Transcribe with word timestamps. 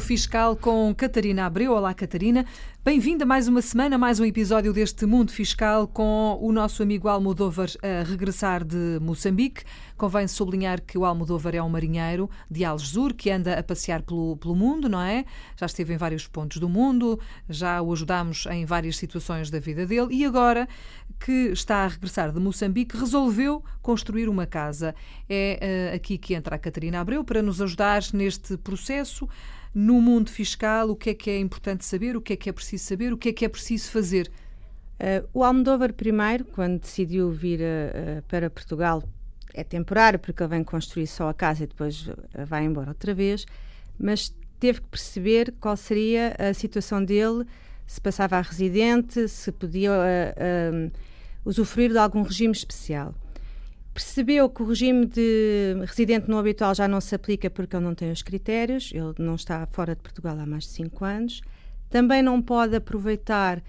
Fiscal 0.00 0.56
com 0.56 0.94
Catarina 0.94 1.44
Abreu. 1.44 1.72
Olá, 1.72 1.92
Catarina. 1.92 2.46
Bem-vinda 2.82 3.26
mais 3.26 3.46
uma 3.46 3.60
semana, 3.60 3.98
mais 3.98 4.18
um 4.18 4.24
episódio 4.24 4.72
deste 4.72 5.04
Mundo 5.04 5.30
Fiscal 5.30 5.86
com 5.86 6.38
o 6.40 6.50
nosso 6.50 6.82
amigo 6.82 7.08
Almodóvar 7.08 7.68
a 7.82 8.02
regressar 8.02 8.64
de 8.64 8.98
Moçambique. 9.02 9.64
Convém 9.98 10.26
sublinhar 10.26 10.80
que 10.80 10.96
o 10.96 11.04
Almodóvar 11.04 11.54
é 11.54 11.62
um 11.62 11.68
marinheiro 11.68 12.30
de 12.50 12.64
Algesur 12.64 13.12
que 13.12 13.30
anda 13.30 13.58
a 13.58 13.62
passear 13.62 14.00
pelo, 14.00 14.38
pelo 14.38 14.56
mundo, 14.56 14.88
não 14.88 15.02
é? 15.02 15.26
Já 15.58 15.66
esteve 15.66 15.92
em 15.92 15.98
vários 15.98 16.26
pontos 16.26 16.56
do 16.56 16.70
mundo, 16.70 17.20
já 17.46 17.82
o 17.82 17.92
ajudámos 17.92 18.46
em 18.46 18.64
várias 18.64 18.96
situações 18.96 19.50
da 19.50 19.58
vida 19.58 19.84
dele 19.84 20.08
e 20.10 20.24
agora 20.24 20.66
que 21.22 21.50
está 21.52 21.84
a 21.84 21.86
regressar 21.86 22.32
de 22.32 22.40
Moçambique 22.40 22.96
resolveu 22.96 23.62
construir 23.82 24.26
uma 24.26 24.46
casa. 24.46 24.94
É 25.28 25.90
uh, 25.92 25.96
aqui 25.96 26.16
que 26.16 26.34
entra 26.34 26.56
a 26.56 26.58
Catarina 26.58 26.98
Abreu 26.98 27.22
para 27.22 27.42
nos 27.42 27.60
ajudar 27.60 28.00
neste 28.14 28.56
processo 28.56 29.28
no 29.74 30.00
mundo 30.00 30.30
fiscal, 30.30 30.90
o 30.90 30.96
que 30.96 31.10
é 31.10 31.14
que 31.14 31.30
é 31.30 31.38
importante 31.38 31.84
saber, 31.84 32.16
o 32.16 32.20
que 32.20 32.32
é 32.32 32.36
que 32.36 32.48
é 32.48 32.52
preciso 32.52 32.84
saber, 32.84 33.12
o 33.12 33.16
que 33.16 33.28
é 33.28 33.32
que 33.32 33.44
é 33.44 33.48
preciso 33.48 33.90
fazer? 33.90 34.30
Uh, 34.98 35.28
o 35.32 35.44
Almodóvar, 35.44 35.92
primeiro, 35.92 36.44
quando 36.44 36.80
decidiu 36.80 37.30
vir 37.30 37.60
uh, 37.60 38.22
para 38.28 38.50
Portugal, 38.50 39.02
é 39.54 39.64
temporário, 39.64 40.18
porque 40.18 40.42
ele 40.42 40.50
vem 40.50 40.64
construir 40.64 41.06
só 41.06 41.28
a 41.28 41.34
casa 41.34 41.64
e 41.64 41.66
depois 41.66 42.08
vai 42.46 42.64
embora 42.64 42.90
outra 42.90 43.12
vez, 43.12 43.46
mas 43.98 44.32
teve 44.60 44.80
que 44.80 44.88
perceber 44.88 45.54
qual 45.60 45.76
seria 45.76 46.36
a 46.38 46.54
situação 46.54 47.04
dele, 47.04 47.44
se 47.86 48.00
passava 48.00 48.36
a 48.36 48.40
residente, 48.40 49.26
se 49.26 49.50
podia 49.50 49.90
usufruir 51.44 51.90
de 51.90 51.98
algum 51.98 52.22
regime 52.22 52.52
especial 52.52 53.12
percebeu 54.00 54.48
que 54.48 54.62
o 54.62 54.66
regime 54.66 55.04
de 55.04 55.76
residente 55.86 56.28
não 56.28 56.38
habitual 56.38 56.74
já 56.74 56.88
não 56.88 57.02
se 57.02 57.14
aplica 57.14 57.50
porque 57.50 57.76
ele 57.76 57.84
não 57.84 57.94
tem 57.94 58.10
os 58.10 58.22
critérios, 58.22 58.90
ele 58.94 59.12
não 59.18 59.34
está 59.34 59.66
fora 59.66 59.94
de 59.94 60.00
Portugal 60.00 60.38
há 60.38 60.46
mais 60.46 60.64
de 60.64 60.70
5 60.70 61.04
anos. 61.04 61.42
Também 61.90 62.22
não 62.22 62.40
pode 62.40 62.74
aproveitar 62.74 63.62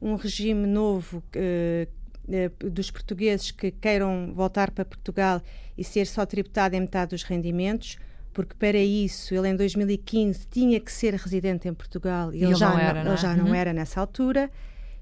um 0.00 0.14
regime 0.14 0.66
novo 0.66 1.22
uh, 1.34 2.70
dos 2.70 2.90
portugueses 2.90 3.50
que 3.50 3.70
queiram 3.70 4.30
voltar 4.34 4.70
para 4.70 4.84
Portugal 4.84 5.40
e 5.76 5.82
ser 5.82 6.06
só 6.06 6.26
tributado 6.26 6.76
em 6.76 6.80
metade 6.80 7.12
dos 7.12 7.22
rendimentos, 7.22 7.96
porque 8.34 8.54
para 8.54 8.78
isso 8.78 9.34
ele 9.34 9.48
em 9.48 9.56
2015 9.56 10.46
tinha 10.50 10.78
que 10.78 10.92
ser 10.92 11.14
residente 11.14 11.66
em 11.66 11.72
Portugal 11.72 12.34
e, 12.34 12.44
ele, 12.44 12.54
já 12.54 12.68
não 12.68 12.78
era, 12.78 13.04
não, 13.04 13.12
é? 13.12 13.16
já 13.16 13.34
não 13.34 13.46
uhum. 13.46 13.54
era 13.54 13.72
nessa 13.72 14.00
altura 14.00 14.50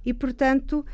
e, 0.04 0.14
portanto, 0.14 0.86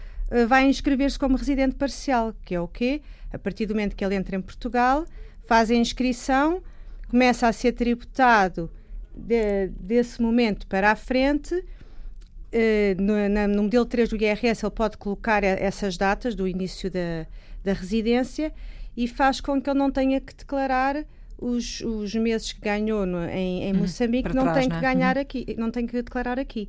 vai 0.48 0.66
inscrever-se 0.66 1.18
como 1.18 1.36
residente 1.36 1.74
parcial, 1.74 2.34
que 2.44 2.54
é 2.54 2.60
o 2.60 2.68
quê? 2.68 3.02
A 3.32 3.38
partir 3.38 3.66
do 3.66 3.74
momento 3.74 3.96
que 3.96 4.04
ele 4.04 4.14
entra 4.14 4.36
em 4.36 4.40
Portugal, 4.40 5.04
faz 5.46 5.70
a 5.70 5.74
inscrição, 5.74 6.62
começa 7.08 7.46
a 7.46 7.52
ser 7.52 7.72
tributado 7.72 8.70
de, 9.14 9.68
desse 9.68 10.20
momento 10.20 10.66
para 10.66 10.90
a 10.90 10.96
frente. 10.96 11.54
Uh, 11.54 13.00
no, 13.00 13.28
na, 13.28 13.48
no, 13.48 13.62
modelo 13.62 13.86
3 13.86 14.10
do 14.10 14.16
IRS, 14.16 14.64
ele 14.64 14.70
pode 14.70 14.98
colocar 14.98 15.42
essas 15.42 15.96
datas 15.96 16.34
do 16.34 16.46
início 16.46 16.90
da, 16.90 17.26
da 17.64 17.72
residência 17.72 18.52
e 18.94 19.08
faz 19.08 19.40
com 19.40 19.60
que 19.60 19.70
ele 19.70 19.78
não 19.78 19.90
tenha 19.90 20.20
que 20.20 20.34
declarar 20.34 21.04
os, 21.38 21.80
os 21.80 22.14
meses 22.14 22.52
que 22.52 22.60
ganhou 22.60 23.04
no, 23.04 23.24
em, 23.24 23.64
em 23.64 23.72
uhum, 23.72 23.80
Moçambique, 23.80 24.34
não 24.34 24.44
trás, 24.44 24.58
tem 24.58 24.68
que 24.68 24.76
é? 24.76 24.80
ganhar 24.80 25.16
uhum. 25.16 25.22
aqui, 25.22 25.54
não 25.58 25.70
tem 25.70 25.86
que 25.86 25.92
declarar 25.94 26.38
aqui. 26.38 26.68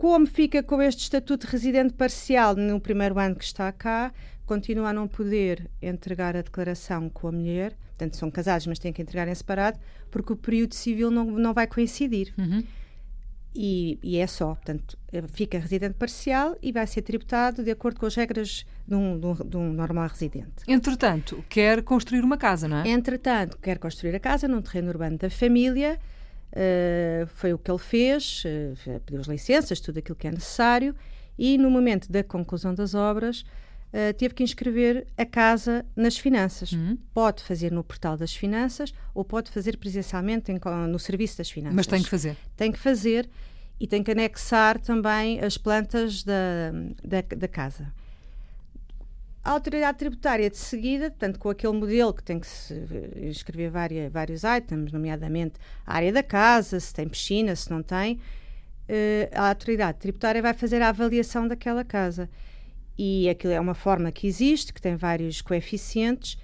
Como 0.00 0.26
fica 0.26 0.62
com 0.62 0.80
este 0.80 1.02
estatuto 1.02 1.46
de 1.46 1.52
residente 1.52 1.92
parcial 1.92 2.56
no 2.56 2.80
primeiro 2.80 3.18
ano 3.18 3.36
que 3.36 3.44
está 3.44 3.70
cá, 3.70 4.10
continua 4.46 4.88
a 4.88 4.92
não 4.94 5.06
poder 5.06 5.70
entregar 5.82 6.34
a 6.34 6.40
declaração 6.40 7.10
com 7.10 7.28
a 7.28 7.32
mulher, 7.32 7.76
portanto 7.88 8.16
são 8.16 8.30
casados, 8.30 8.66
mas 8.66 8.78
têm 8.78 8.94
que 8.94 9.02
entregar 9.02 9.28
em 9.28 9.34
separado, 9.34 9.78
porque 10.10 10.32
o 10.32 10.36
período 10.36 10.74
civil 10.74 11.10
não, 11.10 11.26
não 11.26 11.52
vai 11.52 11.66
coincidir. 11.66 12.32
Uhum. 12.38 12.64
E, 13.54 13.98
e, 14.02 14.16
é 14.16 14.26
só, 14.26 14.54
portanto, 14.54 14.96
fica 15.34 15.58
residente 15.58 15.96
parcial 15.96 16.56
e 16.62 16.72
vai 16.72 16.86
ser 16.86 17.02
tributado 17.02 17.62
de 17.62 17.70
acordo 17.70 18.00
com 18.00 18.06
as 18.06 18.14
regras 18.14 18.64
de 18.88 18.94
um, 18.94 19.20
de 19.20 19.26
um, 19.26 19.34
de 19.34 19.56
um 19.58 19.70
normal 19.70 20.08
residente. 20.08 20.64
Entretanto, 20.66 21.44
quer 21.46 21.82
construir 21.82 22.24
uma 22.24 22.38
casa, 22.38 22.66
não 22.66 22.78
é? 22.78 22.88
Entretanto, 22.88 23.58
quer 23.58 23.78
construir 23.78 24.14
a 24.14 24.20
casa 24.20 24.48
num 24.48 24.62
terreno 24.62 24.88
urbano 24.88 25.18
da 25.18 25.28
família, 25.28 26.00
uh, 26.52 27.26
foi 27.28 27.52
o 27.52 27.58
que 27.58 27.70
ele 27.70 27.78
fez, 27.78 28.42
uh, 28.44 29.00
pediu 29.00 29.20
as 29.20 29.26
licenças, 29.26 29.80
tudo 29.80 29.98
aquilo 29.98 30.16
que 30.16 30.26
é 30.26 30.30
necessário, 30.30 30.94
e 31.38 31.56
no 31.56 31.70
momento 31.70 32.10
da 32.10 32.22
conclusão 32.22 32.74
das 32.74 32.94
obras, 32.94 33.40
uh, 33.40 34.12
teve 34.16 34.34
que 34.34 34.42
inscrever 34.42 35.06
a 35.16 35.24
casa 35.24 35.84
nas 35.96 36.16
finanças. 36.18 36.72
Uhum. 36.72 36.98
Pode 37.14 37.42
fazer 37.42 37.72
no 37.72 37.82
portal 37.82 38.16
das 38.16 38.34
finanças 38.34 38.92
ou 39.14 39.24
pode 39.24 39.50
fazer 39.50 39.76
presencialmente 39.76 40.52
em, 40.52 40.60
no 40.88 40.98
serviço 40.98 41.38
das 41.38 41.50
finanças. 41.50 41.76
Mas 41.76 41.86
tem 41.86 42.02
que 42.02 42.08
fazer. 42.08 42.36
Tem 42.56 42.72
que 42.72 42.78
fazer 42.78 43.28
e 43.78 43.86
tem 43.86 44.02
que 44.02 44.10
anexar 44.10 44.78
também 44.78 45.40
as 45.40 45.56
plantas 45.56 46.22
da, 46.22 46.70
da, 47.02 47.22
da 47.22 47.48
casa. 47.48 47.90
A 49.42 49.52
autoridade 49.52 49.98
tributária 49.98 50.50
de 50.50 50.58
seguida, 50.58 51.10
portanto, 51.10 51.38
com 51.38 51.48
aquele 51.48 51.72
modelo 51.72 52.12
que 52.12 52.22
tem 52.22 52.38
que 52.38 52.46
se 52.46 52.74
inscrever 53.22 53.70
várias, 53.70 54.12
vários 54.12 54.42
items, 54.44 54.92
nomeadamente 54.92 55.54
a 55.86 55.94
área 55.94 56.12
da 56.12 56.22
casa, 56.22 56.78
se 56.78 56.92
tem 56.92 57.08
piscina, 57.08 57.56
se 57.56 57.70
não 57.70 57.82
tem, 57.82 58.20
eh, 58.86 59.30
a 59.32 59.48
autoridade 59.48 59.98
tributária 59.98 60.42
vai 60.42 60.52
fazer 60.52 60.82
a 60.82 60.88
avaliação 60.90 61.48
daquela 61.48 61.84
casa 61.84 62.28
e 62.98 63.30
aquilo 63.30 63.54
é 63.54 63.60
uma 63.60 63.72
forma 63.72 64.12
que 64.12 64.26
existe, 64.26 64.74
que 64.74 64.80
tem 64.82 64.94
vários 64.94 65.40
coeficientes 65.40 66.36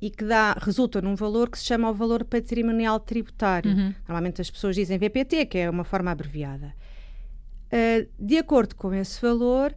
e 0.00 0.08
que 0.08 0.24
dá, 0.24 0.56
resulta 0.62 1.02
num 1.02 1.14
valor 1.14 1.50
que 1.50 1.58
se 1.58 1.64
chama 1.64 1.90
o 1.90 1.94
valor 1.94 2.24
patrimonial 2.24 2.98
tributário. 2.98 3.72
Uhum. 3.72 3.94
Normalmente 4.06 4.40
as 4.40 4.50
pessoas 4.50 4.76
dizem 4.76 4.96
VPT, 4.96 5.44
que 5.44 5.58
é 5.58 5.68
uma 5.68 5.84
forma 5.84 6.10
abreviada. 6.10 6.72
Uh, 7.66 8.08
de 8.18 8.38
acordo 8.38 8.74
com 8.76 8.94
esse 8.94 9.20
valor, 9.20 9.74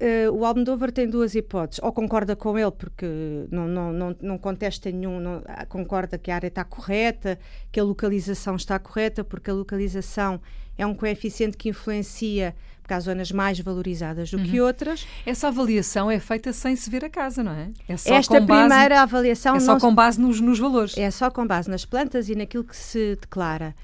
uh, 0.00 0.32
o 0.32 0.44
Almodóvar 0.44 0.92
tem 0.92 1.08
duas 1.08 1.34
hipóteses. 1.34 1.80
Ou 1.82 1.92
concorda 1.92 2.36
com 2.36 2.58
ele, 2.58 2.70
porque 2.70 3.06
não, 3.50 3.66
não, 3.66 3.92
não, 3.92 4.16
não 4.20 4.38
contesta 4.38 4.90
nenhum, 4.90 5.20
não, 5.20 5.42
concorda 5.68 6.18
que 6.18 6.30
a 6.30 6.34
área 6.34 6.48
está 6.48 6.64
correta, 6.64 7.38
que 7.70 7.80
a 7.80 7.84
localização 7.84 8.56
está 8.56 8.78
correta, 8.78 9.24
porque 9.24 9.50
a 9.50 9.54
localização 9.54 10.40
é 10.78 10.86
um 10.86 10.94
coeficiente 10.94 11.56
que 11.56 11.68
influencia 11.70 12.54
porque 12.86 12.94
há 12.94 13.00
zonas 13.00 13.32
mais 13.32 13.58
valorizadas 13.58 14.30
do 14.30 14.38
uhum. 14.38 14.44
que 14.44 14.60
outras. 14.60 15.04
Essa 15.26 15.48
avaliação 15.48 16.08
é 16.08 16.20
feita 16.20 16.52
sem 16.52 16.76
se 16.76 16.88
ver 16.88 17.04
a 17.04 17.10
casa, 17.10 17.42
não 17.42 17.50
é? 17.50 17.70
é 17.88 17.94
Esta 17.94 18.40
primeira 18.40 18.68
base, 18.68 18.94
avaliação 18.94 19.56
é 19.56 19.60
só 19.60 19.76
com 19.80 19.92
base 19.92 20.20
nos, 20.20 20.40
nos, 20.40 20.56
valores. 20.56 20.96
É 20.96 21.10
só 21.10 21.28
com 21.28 21.44
base 21.44 21.68
nas 21.68 21.84
plantas 21.84 22.28
e 22.28 22.36
naquilo 22.36 22.62
que 22.62 22.76
se 22.76 23.16
declara. 23.16 23.74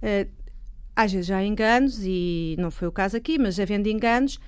Uh, 0.00 0.30
às 0.94 1.10
vezes 1.10 1.26
já 1.26 1.38
há 1.38 1.44
enganos, 1.44 1.98
e 2.04 2.54
não 2.56 2.70
foi 2.70 2.86
o 2.86 2.92
caso 2.92 3.16
aqui, 3.16 3.36
mas 3.36 3.58
havendo 3.58 3.88
enganos, 3.88 4.38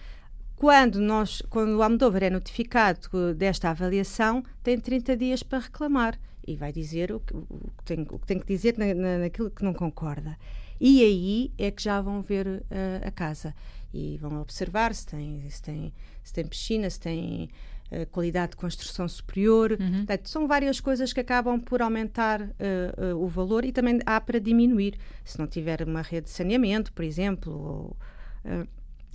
quando, 0.57 1.01
nós, 1.01 1.43
quando 1.51 1.77
o 1.77 1.83
Almodóvar 1.83 2.23
é 2.23 2.31
notificado 2.31 3.35
desta 3.35 3.71
avaliação, 3.71 4.43
tem 4.63 4.79
30 4.79 5.17
dias 5.17 5.43
para 5.43 5.59
reclamar 5.59 6.19
e 6.47 6.57
vai 6.57 6.73
dizer 6.73 7.13
o 7.13 7.21
que, 7.21 7.35
o 7.35 7.73
que, 7.79 7.85
tem, 7.85 8.07
o 8.11 8.19
que 8.19 8.27
tem 8.27 8.39
que 8.39 8.47
dizer 8.47 8.77
na, 8.79 8.95
na, 8.95 9.19
naquilo 9.19 9.51
que 9.51 9.65
não 9.65 9.73
concorda. 9.73 10.37
E 10.81 11.03
aí 11.03 11.53
é 11.59 11.71
que 11.71 11.83
já 11.83 12.01
vão 12.01 12.21
ver 12.21 12.47
uh, 12.47 12.63
a 13.07 13.11
casa 13.11 13.55
e 13.93 14.19
vão 14.19 14.41
observar 14.41 14.95
se 14.95 15.07
tem, 15.07 15.49
se 15.49 15.63
tem, 15.63 15.95
se 16.23 16.33
tem 16.33 16.47
piscina, 16.47 16.91
se 16.91 17.01
tem 17.01 17.49
uh, 17.91 18.07
qualidade 18.11 18.51
de 18.51 18.57
construção 18.57 19.09
superior. 19.09 19.73
Uhum. 19.73 19.99
Portanto, 19.99 20.29
são 20.29 20.47
várias 20.47 20.81
coisas 20.81 21.13
que 21.13 21.21
acabam 21.21 21.61
por 21.61 21.81
aumentar 21.81 22.43
uh, 22.43 23.17
o 23.17 23.27
valor 23.27 23.65
e 23.65 23.73
também 23.73 24.01
há 24.05 24.21
para 24.21 24.39
diminuir. 24.39 24.99
Se 25.25 25.39
não 25.39 25.47
tiver 25.47 25.83
uma 25.83 26.03
rede 26.03 26.27
de 26.27 26.31
saneamento, 26.31 26.93
por 26.93 27.05
exemplo, 27.05 27.53
ou 27.53 27.97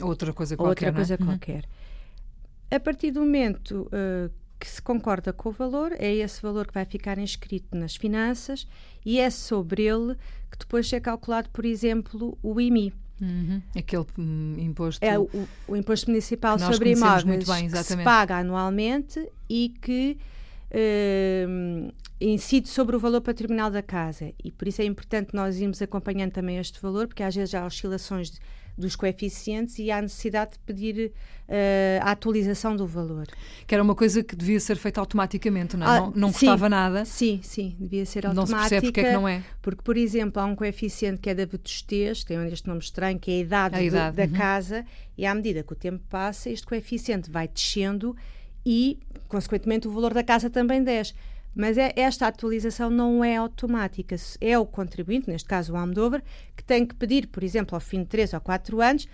outra 0.01 0.33
coisa 0.33 0.56
qualquer. 0.56 0.88
Outra 0.88 0.94
coisa 0.94 1.13
é? 1.13 1.18
qualquer. 1.18 1.65
A 2.71 2.79
partir 2.79 3.12
do 3.12 3.21
momento 3.21 3.89
que 4.59 4.68
se 4.68 4.81
concorda 4.81 5.31
com 5.31 5.50
o 5.50 5.51
valor, 5.51 5.94
é 5.97 6.13
esse 6.13 6.41
valor 6.41 6.68
que 6.68 6.74
vai 6.74 6.85
ficar 6.85 7.18
inscrito 7.18 7.77
nas 7.77 7.95
finanças 7.95 8.68
e 9.06 9.19
é 9.19 9.29
sobre 9.29 9.83
ele 9.83 10.15
que 10.51 10.57
depois 10.59 10.91
é 10.91 11.00
calculado, 11.00 11.50
por 11.50 11.65
exemplo, 11.65 12.38
o 12.44 12.59
IMI. 12.59 12.94
Uhum. 13.21 13.62
Aquele 13.75 14.06
hum, 14.18 14.56
imposto. 14.57 15.03
É 15.06 15.18
o, 15.18 15.29
o 15.68 15.75
imposto 15.75 16.09
municipal 16.09 16.57
sobre 16.57 16.91
imóveis 16.91 17.47
bem, 17.47 17.69
que 17.69 17.83
se 17.83 17.97
paga 17.97 18.38
anualmente 18.38 19.27
e 19.50 19.74
que 19.81 20.18
uh, 20.71 21.94
incide 22.19 22.69
sobre 22.69 22.95
o 22.95 23.00
valor 23.00 23.21
patrimonial 23.21 23.69
da 23.69 23.81
casa. 23.81 24.33
E 24.44 24.51
por 24.51 24.68
isso 24.68 24.81
é 24.81 24.85
importante 24.85 25.33
nós 25.33 25.57
irmos 25.59 25.81
acompanhando 25.81 26.31
também 26.31 26.57
este 26.57 26.81
valor, 26.81 27.07
porque 27.07 27.24
às 27.24 27.35
vezes 27.35 27.53
há 27.53 27.65
oscilações 27.65 28.31
de, 28.31 28.39
dos 28.79 28.95
coeficientes 28.95 29.77
e 29.79 29.91
há 29.91 30.01
necessidade 30.01 30.51
de 30.53 30.59
pedir 30.59 31.11
uh, 31.47 32.01
a 32.01 32.11
atualização 32.11 32.75
do 32.75 32.87
valor. 32.87 33.27
Que 33.67 33.75
era 33.75 33.83
uma 33.83 33.95
coisa 33.95 34.23
que 34.23 34.35
devia 34.35 34.59
ser 34.59 34.77
feita 34.77 34.99
automaticamente, 34.99 35.75
não 35.75 35.85
é? 35.85 35.89
Ah, 35.89 35.99
não, 36.01 36.11
não 36.15 36.31
custava 36.31 36.65
sim, 36.65 36.69
nada. 36.69 37.05
Sim, 37.05 37.39
sim, 37.43 37.75
devia 37.79 38.05
ser 38.05 38.25
automática. 38.25 38.55
Não 38.55 38.63
se 38.63 38.69
percebe 38.69 38.87
porque 38.87 38.99
é 39.01 39.03
que 39.03 39.13
não 39.13 39.27
é. 39.27 39.43
Porque, 39.61 39.81
por 39.83 39.97
exemplo, 39.97 40.41
há 40.41 40.45
um 40.45 40.55
coeficiente 40.55 41.19
que 41.19 41.29
é 41.29 41.35
da 41.35 41.45
vetustez, 41.45 42.23
tem 42.23 42.37
este 42.47 42.67
nome 42.67 42.79
estranho, 42.79 43.19
que 43.19 43.31
é 43.31 43.33
a 43.35 43.39
idade, 43.39 43.75
a 43.75 43.81
idade. 43.83 44.15
da 44.15 44.23
uhum. 44.23 44.31
casa, 44.31 44.85
e 45.17 45.25
à 45.25 45.35
medida 45.35 45.63
que 45.63 45.73
o 45.73 45.75
tempo 45.75 46.03
passa, 46.09 46.49
este 46.49 46.65
coeficiente 46.65 47.29
vai 47.29 47.47
descendo 47.47 48.15
e, 48.65 48.99
consequentemente, 49.27 49.87
o 49.87 49.91
valor 49.91 50.13
da 50.13 50.23
casa 50.23 50.49
também 50.49 50.83
desce. 50.83 51.13
Mas 51.56 51.78
é, 51.78 51.92
esta 51.96 52.28
atualização 52.28 52.90
não 52.90 53.24
é 53.24 53.36
automática. 53.36 54.16
É 54.40 54.57
o 54.57 54.66
contribuinte, 54.66 55.30
neste 55.30 55.48
caso 55.48 55.74
o 55.74 55.78
Almdover, 55.78 56.24
que 56.56 56.63
tem 56.63 56.86
que 56.86 56.96
pedir, 56.96 57.28
por 57.28 57.44
exemplo, 57.44 57.75
ao 57.75 57.81
fim 57.81 58.00
de 58.00 58.07
3 58.07 58.34
ou 58.34 58.42
4 58.42 58.81
anos, 58.81 59.07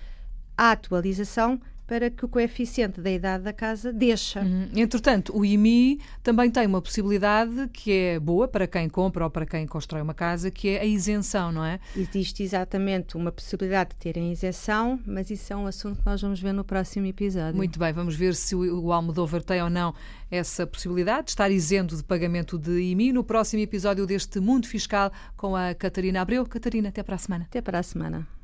a 0.57 0.71
atualização 0.71 1.59
para 1.87 2.09
que 2.09 2.25
o 2.25 2.27
coeficiente 2.27 2.99
da 2.99 3.11
idade 3.11 3.43
da 3.43 3.53
casa 3.53 3.93
deixa. 3.93 4.41
Uhum. 4.41 4.69
Entretanto, 4.75 5.37
o 5.37 5.45
IMI 5.45 5.99
também 6.23 6.49
tem 6.49 6.65
uma 6.65 6.81
possibilidade 6.81 7.69
que 7.71 7.91
é 7.91 8.19
boa 8.19 8.47
para 8.47 8.67
quem 8.67 8.89
compra 8.89 9.25
ou 9.25 9.29
para 9.29 9.45
quem 9.45 9.67
constrói 9.67 10.01
uma 10.01 10.13
casa, 10.13 10.49
que 10.49 10.69
é 10.69 10.81
a 10.81 10.85
isenção, 10.85 11.51
não 11.51 11.63
é? 11.63 11.79
Existe 11.95 12.43
exatamente 12.43 13.15
uma 13.15 13.31
possibilidade 13.31 13.91
de 13.91 13.97
terem 13.97 14.31
isenção, 14.31 14.99
mas 15.05 15.29
isso 15.29 15.53
é 15.53 15.55
um 15.55 15.67
assunto 15.67 15.99
que 15.99 16.05
nós 16.05 16.21
vamos 16.21 16.39
ver 16.39 16.53
no 16.53 16.63
próximo 16.63 17.05
episódio. 17.05 17.55
Muito 17.55 17.77
bem, 17.77 17.93
vamos 17.93 18.15
ver 18.15 18.35
se 18.35 18.55
o 18.55 18.91
Almodóvar 18.91 19.43
tem 19.43 19.61
ou 19.61 19.69
não 19.69 19.93
essa 20.29 20.65
possibilidade 20.65 21.25
de 21.25 21.31
estar 21.31 21.51
isento 21.51 21.95
de 21.95 22.03
pagamento 22.03 22.57
de 22.57 22.79
IMI 22.79 23.11
no 23.11 23.23
próximo 23.23 23.61
episódio 23.61 24.05
deste 24.05 24.39
Mundo 24.39 24.67
Fiscal 24.67 25.11
com 25.37 25.55
a 25.55 25.73
Catarina 25.73 26.21
Abreu. 26.21 26.45
Catarina, 26.45 26.89
até 26.89 27.03
para 27.03 27.15
a 27.15 27.19
semana. 27.19 27.45
Até 27.47 27.61
para 27.61 27.79
a 27.79 27.83
semana. 27.83 28.34